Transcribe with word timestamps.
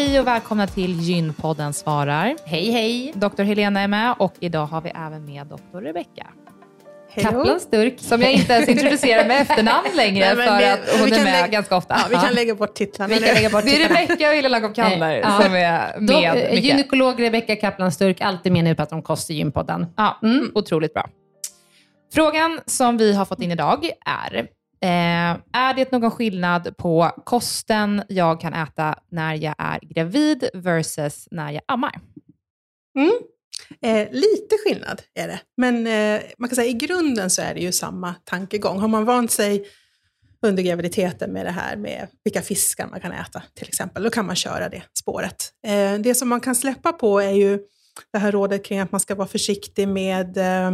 Hej 0.00 0.20
och 0.20 0.26
välkomna 0.26 0.66
till 0.66 1.00
Gynpodden 1.00 1.72
svarar. 1.72 2.36
Hej 2.44 2.70
hej! 2.70 3.12
Doktor 3.14 3.44
Helena 3.44 3.80
är 3.80 3.88
med 3.88 4.14
och 4.18 4.34
idag 4.40 4.66
har 4.66 4.80
vi 4.80 4.90
även 4.90 5.24
med 5.24 5.46
doktor 5.46 5.80
Rebecka. 5.80 6.26
Kaplan 7.14 7.60
Sturk. 7.60 7.94
Som 8.00 8.22
jag 8.22 8.32
inte 8.32 8.52
ens 8.52 8.68
introducerar 8.68 9.28
med 9.28 9.42
efternamn 9.42 9.86
längre 9.96 10.34
Nej, 10.34 10.46
för 10.46 10.58
det, 10.58 10.72
att 10.72 11.00
hon 11.00 11.12
är 11.12 11.24
med 11.24 11.24
lägga, 11.24 11.46
ganska 11.46 11.76
ofta. 11.76 11.96
Ja, 11.98 12.06
vi 12.10 12.16
kan 12.16 12.34
lägga 12.34 12.54
bort 12.54 12.74
titlarna. 12.74 13.14
Vi 13.14 13.20
kan 13.20 13.34
lägga 13.34 13.50
bort 13.50 13.64
det 13.64 13.82
är 13.82 13.88
Rebecka 13.88 14.28
och 14.28 14.34
Helena 14.34 14.60
Kander 14.60 15.12
ja. 15.12 15.30
som 15.30 15.44
är 15.44 15.50
med. 15.50 15.94
Då, 15.98 16.14
mycket. 16.14 16.64
Gynekolog 16.64 17.22
Rebecka 17.22 17.56
Kaplan 17.56 17.92
Sturk, 17.92 18.20
alltid 18.20 18.52
med 18.52 18.64
när 18.64 18.70
vi 18.70 18.76
pratar 18.76 18.96
om 18.96 19.02
kost 19.02 19.30
i 19.30 19.34
Gynpodden. 19.34 19.86
Ja, 19.96 20.18
mm. 20.22 20.50
Otroligt 20.54 20.94
bra. 20.94 21.08
Frågan 22.14 22.60
som 22.66 22.96
vi 22.96 23.12
har 23.12 23.24
fått 23.24 23.42
in 23.42 23.50
idag 23.50 23.90
är, 24.06 24.46
Eh, 24.82 25.36
är 25.52 25.74
det 25.74 25.92
någon 25.92 26.10
skillnad 26.10 26.76
på 26.76 27.10
kosten 27.24 28.02
jag 28.08 28.40
kan 28.40 28.54
äta 28.54 28.98
när 29.10 29.34
jag 29.34 29.54
är 29.58 29.78
gravid 29.82 30.48
versus 30.54 31.28
när 31.30 31.52
jag 31.52 31.62
ammar? 31.68 32.00
Mm. 32.98 33.12
Eh, 33.82 34.12
lite 34.12 34.56
skillnad 34.64 35.02
är 35.14 35.28
det, 35.28 35.40
men 35.56 35.86
eh, 35.86 36.22
man 36.38 36.48
kan 36.48 36.56
säga 36.56 36.68
i 36.68 36.72
grunden 36.72 37.30
så 37.30 37.42
är 37.42 37.54
det 37.54 37.60
ju 37.60 37.72
samma 37.72 38.14
tankegång. 38.24 38.78
Har 38.80 38.88
man 38.88 39.04
vant 39.04 39.30
sig 39.30 39.66
under 40.42 40.62
graviditeten 40.62 41.32
med 41.32 41.46
det 41.46 41.50
här 41.50 41.76
med 41.76 42.08
vilka 42.24 42.42
fiskar 42.42 42.86
man 42.86 43.00
kan 43.00 43.12
äta 43.12 43.42
till 43.54 43.68
exempel, 43.68 44.02
då 44.02 44.10
kan 44.10 44.26
man 44.26 44.36
köra 44.36 44.68
det 44.68 44.82
spåret. 44.98 45.52
Eh, 45.66 45.94
det 45.94 46.14
som 46.14 46.28
man 46.28 46.40
kan 46.40 46.54
släppa 46.54 46.92
på 46.92 47.20
är 47.20 47.32
ju 47.32 47.58
det 48.12 48.18
här 48.18 48.32
rådet 48.32 48.64
kring 48.64 48.78
att 48.78 48.92
man 48.92 49.00
ska 49.00 49.14
vara 49.14 49.28
försiktig 49.28 49.88
med 49.88 50.36
eh, 50.36 50.70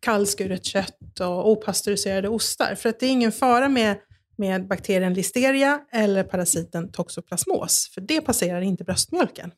kallskuret 0.00 0.64
kött 0.64 1.20
och 1.20 1.50
opastöriserade 1.50 2.28
ostar. 2.28 2.74
För 2.74 2.88
att 2.88 3.00
det 3.00 3.06
är 3.06 3.10
ingen 3.10 3.32
fara 3.32 3.68
med, 3.68 3.96
med 4.38 4.68
bakterien 4.68 5.14
listeria 5.14 5.80
eller 5.92 6.24
parasiten 6.24 6.92
toxoplasmos, 6.92 7.90
för 7.94 8.00
det 8.00 8.20
passerar 8.20 8.60
inte 8.60 8.84
bröstmjölken. 8.84 9.50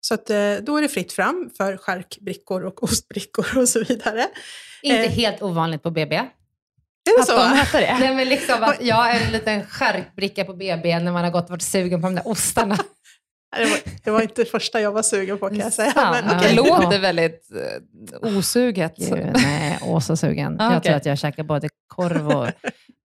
Så 0.00 0.14
att, 0.14 0.30
eh, 0.30 0.54
då 0.62 0.76
är 0.76 0.82
det 0.82 0.88
fritt 0.88 1.12
fram 1.12 1.50
för 1.56 1.76
skärkbrickor 1.76 2.64
och 2.64 2.82
ostbrickor 2.82 3.58
och 3.58 3.68
så 3.68 3.84
vidare. 3.84 4.26
Inte 4.82 5.04
eh. 5.04 5.10
helt 5.10 5.42
ovanligt 5.42 5.82
på 5.82 5.90
BB. 5.90 6.16
Är 6.16 7.16
det 7.16 7.20
att 7.20 7.26
så? 7.26 7.36
De 7.36 7.56
heter 7.56 7.80
det. 7.80 7.96
Nej, 8.00 8.14
men 8.14 8.28
liksom 8.28 8.62
att 8.62 8.76
jag 8.82 9.16
är 9.16 9.26
en 9.26 9.32
liten 9.32 9.66
skärkbricka 9.66 10.44
på 10.44 10.54
BB 10.54 10.98
när 10.98 11.12
man 11.12 11.24
har 11.24 11.30
gått 11.30 11.44
och 11.44 11.50
varit 11.50 11.62
sugen 11.62 12.00
på 12.00 12.06
de 12.06 12.14
där 12.14 12.28
ostarna. 12.28 12.78
Det 13.56 13.64
var, 13.64 13.78
det 14.04 14.10
var 14.10 14.22
inte 14.22 14.42
det 14.42 14.50
första 14.50 14.80
jag 14.80 14.92
var 14.92 15.02
sugen 15.02 15.38
på 15.38 15.48
kan 15.48 15.58
jag 15.58 15.72
säga. 15.72 15.92
Men, 15.96 16.36
okay. 16.38 16.48
Det 16.48 16.56
låter 16.56 16.98
väldigt 16.98 17.48
uh, 18.24 18.36
osuget. 18.38 18.94
nej, 19.34 19.78
åsa 19.82 20.16
sugen. 20.16 20.56
Ah, 20.60 20.64
jag 20.64 20.70
okay. 20.78 20.80
tror 20.88 20.96
att 20.96 21.06
jag 21.06 21.18
käkar 21.18 21.42
både 21.42 21.68
falukorv 21.96 22.28
och 22.28 22.48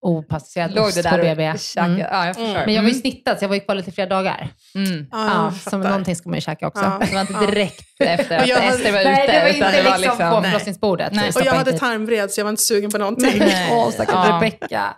opastöriserad 0.01 0.75
Låg 0.75 0.85
ost 0.85 1.03
det 1.03 1.09
på 1.09 1.17
BB. 1.17 1.51
och 1.51 1.59
käkade? 1.59 1.87
Mm. 1.93 1.99
Ja, 2.11 2.25
jag 2.25 2.35
förstår. 2.35 2.65
Men 2.65 2.73
jag 2.73 2.81
var 2.81 2.89
ju 2.89 2.95
snittad, 2.95 3.37
så 3.39 3.43
jag 3.43 3.49
var 3.49 3.55
ju 3.55 3.61
kvar 3.61 3.75
lite 3.75 3.91
flera 3.91 4.07
dagar. 4.09 4.49
Mm. 4.75 5.07
Ja, 5.11 5.17
Ja, 5.27 5.43
jag 5.43 5.53
så 5.53 5.59
fattar. 5.69 5.77
någonting 5.89 6.15
ska 6.15 6.29
man 6.29 6.37
ju 6.37 6.41
käka 6.41 6.67
också. 6.67 6.83
Ja. 6.83 7.01
Det 7.07 7.13
var 7.13 7.21
inte 7.21 7.45
direkt 7.45 7.81
efter 8.01 8.35
Och 8.35 8.41
att 8.41 8.47
jag 8.47 8.55
hade- 8.61 8.67
Ester 8.75 8.91
var 8.91 8.99
ute. 8.99 9.09
Nej, 9.11 9.27
det 9.27 9.41
var 9.41 9.47
inte 9.49 9.71
det 9.83 9.89
var 9.89 9.97
liksom, 9.97 10.17
på 10.17 10.39
Nej. 10.39 10.51
förlossningsbordet. 10.51 11.13
Nej. 11.13 11.31
Och 11.35 11.41
jag 11.45 11.53
hade 11.53 11.77
tarmvred 11.77 12.31
så 12.31 12.39
jag 12.39 12.45
var 12.45 12.49
inte 12.49 12.63
sugen 12.63 12.91
på 12.91 12.97
någonting. 12.97 13.39
Nej. 13.39 13.69
Åh, 13.71 13.89
stackars 13.91 14.15
Ja. 14.27 14.35
Rebecka. 14.35 14.93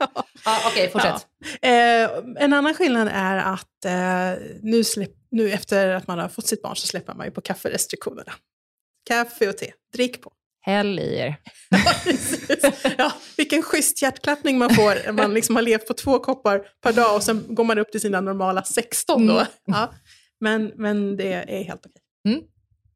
Ja, 0.46 0.58
Okej, 0.68 0.90
fortsätt. 0.92 1.26
Eh, 1.62 2.44
en 2.44 2.54
annan 2.54 2.74
skillnad 2.74 3.10
är 3.14 3.38
att 3.38 3.86
eh, 3.86 4.42
nu, 4.62 4.84
släpp, 4.84 5.10
nu 5.32 5.52
efter 5.52 5.90
att 5.90 6.08
man 6.08 6.20
har 6.20 6.30
fått 6.30 6.48
sitt 6.48 6.62
barn 6.62 6.76
så 6.76 6.88
släpper 6.88 7.14
man 7.14 7.26
ju 7.26 7.32
på 7.32 7.42
kafferestriktionerna. 7.42 8.34
Kaffe 9.08 9.50
och 9.50 9.58
te, 9.58 9.72
drick 9.94 10.22
på. 10.22 10.32
Häll 10.62 11.00
i 11.00 11.18
er. 11.18 11.36
Ja, 12.98 13.12
vilken 13.38 13.62
schysst 13.64 14.02
hjärtklappning 14.02 14.58
man 14.58 14.70
får 14.76 15.06
när 15.06 15.12
man 15.12 15.34
liksom 15.34 15.56
har 15.56 15.64
levt 15.64 15.88
på 15.88 15.94
två 15.94 16.20
koppar 16.20 16.62
per 16.82 16.94
dag 16.94 17.16
och 17.16 17.24
sen 17.24 17.46
går 17.50 17.64
man 17.64 17.80
upp 17.80 17.92
till 17.92 18.02
sina 18.02 18.22
normala 18.22 18.64
16 18.64 19.28
då. 19.28 19.34
Mm. 19.34 19.48
Ja, 19.66 19.94
men, 20.40 20.72
men 20.76 21.18
det 21.18 21.34
är 21.34 21.64
helt 21.64 21.86
okej. 21.86 22.02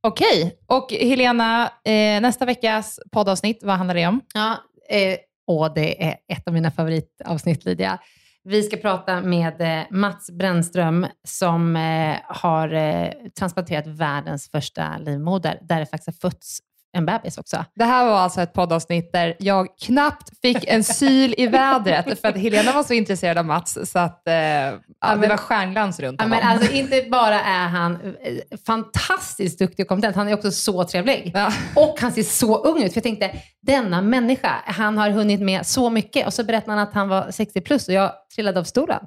Okej, 0.08 0.60
och 0.68 0.92
Helena, 0.92 1.72
eh, 1.86 2.22
nästa 2.22 2.46
veckas 2.46 3.00
poddavsnitt, 3.12 3.60
vad 3.64 3.76
handlar 3.76 3.96
det 3.96 4.08
om? 4.08 4.22
Ja, 4.34 4.58
eh, 4.90 5.18
och 5.48 5.74
det 5.74 6.04
är 6.04 6.18
ett 6.28 6.48
av 6.48 6.54
mina 6.54 6.72
favoritavsnitt, 6.72 7.66
Lydia. 7.66 8.00
Vi 8.46 8.64
ska 8.64 8.78
prata 8.78 9.22
med 9.22 9.62
eh, 9.62 9.86
Mats 9.92 10.32
Brännström 10.32 11.08
som 11.28 11.76
eh, 11.76 12.18
har 12.24 12.74
eh, 12.74 13.10
transplanterat 13.40 13.88
världens 13.88 14.50
första 14.50 14.98
livmoder, 14.98 15.60
där 15.62 15.80
det 15.80 15.86
faktiskt 15.86 16.24
har 16.24 16.30
fötts 16.30 16.60
en 16.96 17.06
bebis 17.06 17.38
också. 17.38 17.66
Det 17.76 17.84
här 17.84 18.06
var 18.06 18.18
alltså 18.20 18.42
ett 18.42 18.54
poddavsnitt 18.54 19.12
där 19.14 19.36
jag 19.40 19.68
knappt 19.82 20.40
fick 20.42 20.68
en 20.68 20.84
syl 20.84 21.36
i 21.38 21.48
vädret 21.48 22.22
för 22.22 22.28
att 22.28 22.38
Helena 22.38 22.72
var 22.74 22.84
så 22.84 22.94
intresserad 22.94 23.38
av 23.38 23.46
Mats 23.46 23.92
så 23.92 24.00
att 24.00 24.28
eh, 24.28 24.34
ja, 24.34 24.76
det 25.02 25.16
men- 25.18 25.30
var 25.30 25.38
stjärnglans 25.38 26.00
runt 26.00 26.22
Ja, 26.22 26.26
honom. 26.26 26.40
men 26.40 26.50
alltså, 26.58 26.72
inte 26.74 27.02
bara 27.12 27.42
är 27.42 27.68
han 27.68 27.96
eh, 27.96 28.58
fantastiskt 28.66 29.60
duktig 29.60 29.84
och 29.84 29.88
kompetent, 29.90 30.16
han 30.16 30.28
är 30.28 30.34
också 30.34 30.52
så 30.52 30.84
trevlig. 30.84 31.32
Ja. 31.36 31.52
Och 31.76 31.98
han 32.02 32.12
ser 32.12 32.24
så 32.24 32.58
ung 32.58 32.84
ut. 32.84 32.94
För 32.94 32.98
jag 32.98 33.04
tänkte, 33.04 33.32
denna 33.62 34.02
människa, 34.02 34.52
han 34.66 34.98
har 34.98 35.10
hunnit 35.10 35.42
med 35.42 35.66
så 35.66 35.90
mycket. 35.90 36.26
Och 36.28 36.34
så 36.34 36.44
berättade 36.44 36.72
han 36.72 36.88
att 36.88 36.94
han 36.94 37.10
var 37.10 37.32
60 37.32 37.62
plus 37.62 37.88
och 37.88 37.94
jag 37.94 38.12
trillade 38.36 38.60
av 38.60 38.64
stolen. 38.64 39.00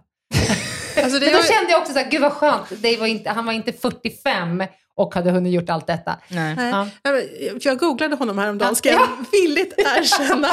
Alltså 1.04 1.18
det 1.18 1.26
Men 1.26 1.34
då 1.34 1.40
var- 1.40 1.46
kände 1.46 1.70
jag 1.70 1.80
också 1.80 1.92
så 1.92 1.98
här, 1.98 2.10
gud 2.10 2.20
vad 2.20 2.32
skönt. 2.32 2.72
Var 2.98 3.06
inte, 3.06 3.30
han 3.30 3.46
var 3.46 3.52
inte 3.52 3.72
45 3.72 4.64
och 4.96 5.14
hade 5.14 5.30
hunnit 5.30 5.52
gjort 5.52 5.70
allt 5.70 5.86
detta. 5.86 6.16
Nej. 6.28 6.54
Nej. 6.56 6.72
Ja. 7.02 7.12
Jag 7.60 7.78
googlade 7.78 8.16
honom 8.16 8.38
häromdagen, 8.38 8.76
ska 8.76 8.90
jag 8.90 9.08
villigt 9.32 9.74
erkänna, 9.78 10.48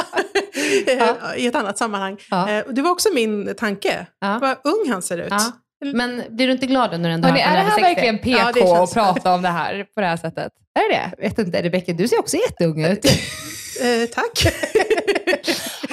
Ja. 1.22 1.34
i 1.36 1.46
ett 1.46 1.54
annat 1.54 1.78
sammanhang. 1.78 2.16
Ja. 2.30 2.50
Eh, 2.50 2.64
Det 2.70 2.82
var 2.82 2.90
också 2.90 3.08
min 3.14 3.54
tanke, 3.54 4.06
Ja. 4.20 4.38
vad 4.42 4.56
ung 4.74 4.90
han 4.92 5.02
ser 5.02 5.18
ut. 5.18 5.26
Ja. 5.30 5.52
Men 5.94 6.22
blir 6.28 6.46
du 6.46 6.52
inte 6.52 6.66
glad 6.66 6.90
nu 6.90 6.98
när 6.98 7.08
du 7.08 7.14
ändå 7.14 7.28
Hörrni, 7.28 7.40
har 7.42 7.50
är 7.52 7.56
det 7.56 7.62
här 7.62 7.70
60? 7.70 7.82
verkligen 7.82 8.18
PK 8.18 8.38
Ja, 8.38 8.52
känns 8.54 8.72
att 8.90 8.94
prata 8.94 9.34
om 9.34 9.42
det 9.42 9.48
här 9.48 9.86
på 9.94 10.00
det 10.00 10.06
här 10.06 10.16
sättet? 10.16 10.52
Är 10.78 10.88
det 10.92 10.94
det? 11.18 11.22
Vet 11.28 11.38
inte, 11.38 11.62
Rebecka, 11.62 11.92
du 11.92 12.08
ser 12.08 12.18
också 12.18 12.36
jätteung 12.36 12.84
ut. 12.84 13.04
Eh, 13.82 14.08
tack. 14.14 14.54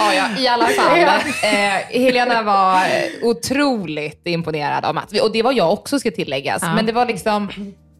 Ja, 0.01 0.13
ja, 0.13 0.41
i 0.41 0.47
alla 0.47 0.65
fall. 0.65 0.99
Eh, 1.43 2.01
Helena 2.01 2.43
var 2.43 2.83
otroligt 3.21 4.21
imponerad 4.27 4.85
av 4.85 4.95
Mats. 4.95 5.21
Och 5.21 5.31
det 5.31 5.43
var 5.43 5.51
jag 5.51 5.73
också 5.73 5.99
ska 5.99 6.11
tilläggas. 6.11 6.61
Ja. 6.61 6.75
Men 6.75 6.85
det 6.85 6.91
var 6.91 7.05
liksom, 7.05 7.49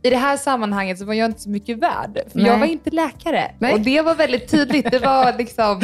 i 0.04 0.10
det 0.10 0.18
här 0.18 0.38
sammanhanget 0.38 1.00
så 1.00 1.06
var 1.06 1.14
jag 1.14 1.26
inte 1.26 1.40
så 1.42 1.50
mycket 1.50 1.78
värd. 1.78 2.20
För 2.32 2.40
Nej. 2.40 2.48
jag 2.48 2.58
var 2.58 2.66
inte 2.66 2.90
läkare. 2.90 3.52
Nej. 3.60 3.74
Och 3.74 3.80
det 3.82 4.02
var 4.02 4.16
väldigt 4.16 4.52
tydligt. 4.52 4.92
Det 4.92 5.00
var 5.00 5.38
liksom... 5.38 5.82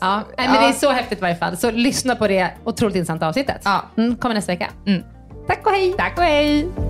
Ja, 0.00 0.22
nej, 0.38 0.48
men 0.48 0.62
det 0.62 0.68
är 0.68 0.72
så 0.72 0.90
häftigt 0.90 1.18
i 1.18 1.20
varje 1.20 1.36
fall. 1.36 1.56
Så 1.56 1.70
lyssna 1.70 2.16
på 2.16 2.28
det 2.28 2.50
otroligt 2.64 2.96
intressanta 2.96 3.28
avsnittet. 3.28 3.60
Ja. 3.64 3.84
Mm, 3.96 4.16
kommer 4.16 4.34
nästa 4.34 4.52
vecka. 4.52 4.70
Mm. 4.86 5.02
Tack 5.46 5.66
och 5.66 5.72
hej! 5.72 5.94
Tack 5.98 6.18
och 6.18 6.24
hej! 6.24 6.89